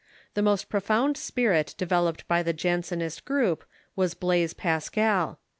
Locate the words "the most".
0.33-0.67